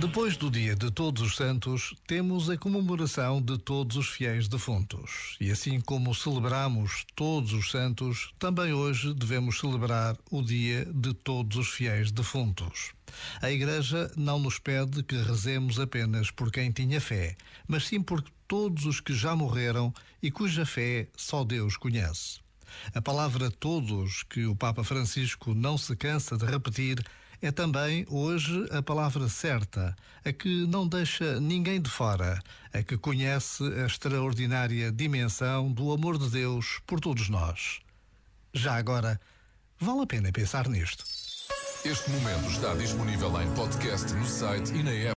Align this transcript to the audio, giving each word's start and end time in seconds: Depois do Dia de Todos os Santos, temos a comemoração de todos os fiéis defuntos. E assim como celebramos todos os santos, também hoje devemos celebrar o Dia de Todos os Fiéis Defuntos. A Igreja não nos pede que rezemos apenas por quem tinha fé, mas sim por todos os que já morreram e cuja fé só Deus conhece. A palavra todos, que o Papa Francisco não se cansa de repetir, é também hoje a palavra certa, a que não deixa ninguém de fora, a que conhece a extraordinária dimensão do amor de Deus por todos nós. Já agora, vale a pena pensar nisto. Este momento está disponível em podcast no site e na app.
Depois 0.00 0.36
do 0.36 0.48
Dia 0.48 0.76
de 0.76 0.92
Todos 0.92 1.20
os 1.22 1.34
Santos, 1.34 1.92
temos 2.06 2.48
a 2.48 2.56
comemoração 2.56 3.42
de 3.42 3.58
todos 3.58 3.96
os 3.96 4.08
fiéis 4.08 4.46
defuntos. 4.46 5.36
E 5.40 5.50
assim 5.50 5.80
como 5.80 6.14
celebramos 6.14 7.04
todos 7.16 7.52
os 7.52 7.72
santos, 7.72 8.32
também 8.38 8.72
hoje 8.72 9.12
devemos 9.12 9.58
celebrar 9.58 10.16
o 10.30 10.40
Dia 10.40 10.84
de 10.84 11.12
Todos 11.12 11.56
os 11.56 11.68
Fiéis 11.70 12.12
Defuntos. 12.12 12.92
A 13.42 13.50
Igreja 13.50 14.08
não 14.16 14.38
nos 14.38 14.60
pede 14.60 15.02
que 15.02 15.16
rezemos 15.16 15.80
apenas 15.80 16.30
por 16.30 16.52
quem 16.52 16.70
tinha 16.70 17.00
fé, 17.00 17.36
mas 17.66 17.88
sim 17.88 18.00
por 18.00 18.22
todos 18.46 18.84
os 18.84 19.00
que 19.00 19.12
já 19.12 19.34
morreram 19.34 19.92
e 20.22 20.30
cuja 20.30 20.64
fé 20.64 21.08
só 21.16 21.42
Deus 21.42 21.76
conhece. 21.76 22.38
A 22.94 23.02
palavra 23.02 23.50
todos, 23.50 24.22
que 24.22 24.46
o 24.46 24.54
Papa 24.54 24.84
Francisco 24.84 25.54
não 25.54 25.76
se 25.76 25.96
cansa 25.96 26.36
de 26.36 26.46
repetir, 26.46 27.04
é 27.40 27.50
também 27.50 28.04
hoje 28.08 28.66
a 28.70 28.82
palavra 28.82 29.28
certa, 29.28 29.94
a 30.24 30.32
que 30.32 30.66
não 30.66 30.86
deixa 30.88 31.40
ninguém 31.40 31.80
de 31.80 31.88
fora, 31.88 32.42
a 32.72 32.82
que 32.82 32.98
conhece 32.98 33.62
a 33.62 33.86
extraordinária 33.86 34.90
dimensão 34.90 35.72
do 35.72 35.92
amor 35.92 36.18
de 36.18 36.28
Deus 36.30 36.80
por 36.86 37.00
todos 37.00 37.28
nós. 37.28 37.80
Já 38.52 38.76
agora, 38.76 39.20
vale 39.78 40.02
a 40.02 40.06
pena 40.06 40.32
pensar 40.32 40.68
nisto. 40.68 41.04
Este 41.84 42.10
momento 42.10 42.50
está 42.50 42.74
disponível 42.74 43.40
em 43.40 43.54
podcast 43.54 44.12
no 44.12 44.26
site 44.26 44.72
e 44.74 44.82
na 44.82 44.90
app. 44.90 45.06